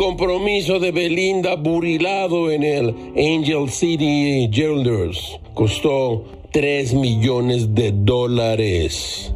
[0.00, 9.32] compromiso de Belinda burilado en el Angel City Jewelers costó 3 millones de dólares.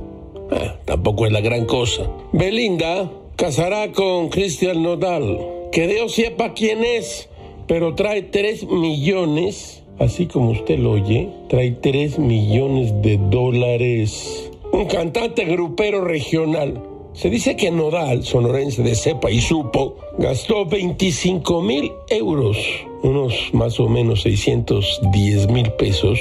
[0.50, 2.10] Ah, tampoco es la gran cosa.
[2.32, 5.38] Belinda casará con Christian Nodal.
[5.70, 7.28] Que Dios sepa quién es,
[7.66, 14.50] pero trae 3 millones, así como usted lo oye, trae 3 millones de dólares.
[14.72, 21.62] Un cantante grupero regional se dice que Nodal, sonorense de cepa y supo, gastó 25
[21.62, 22.58] mil euros,
[23.02, 26.20] unos más o menos 610 mil pesos,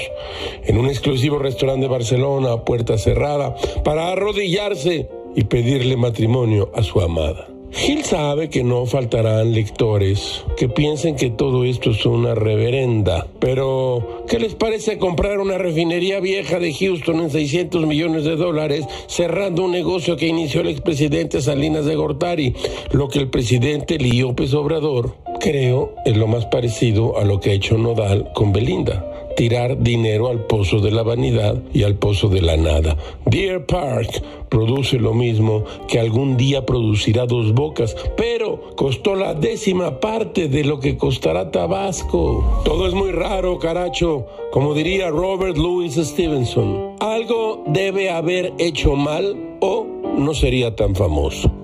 [0.64, 6.82] en un exclusivo restaurante de Barcelona a puerta cerrada para arrodillarse y pedirle matrimonio a
[6.82, 7.53] su amada.
[7.76, 14.24] Gil sabe que no faltarán lectores que piensen que todo esto es una reverenda, pero
[14.28, 19.64] ¿qué les parece comprar una refinería vieja de Houston en 600 millones de dólares cerrando
[19.64, 22.54] un negocio que inició el expresidente Salinas de Gortari?
[22.92, 27.54] Lo que el presidente López Obrador creo es lo más parecido a lo que ha
[27.54, 32.42] hecho Nodal con Belinda tirar dinero al pozo de la vanidad y al pozo de
[32.42, 32.96] la nada.
[33.26, 40.00] Deer Park produce lo mismo que algún día producirá dos bocas, pero costó la décima
[40.00, 42.62] parte de lo que costará Tabasco.
[42.64, 44.26] Todo es muy raro, caracho.
[44.52, 51.63] Como diría Robert Louis Stevenson, algo debe haber hecho mal o no sería tan famoso.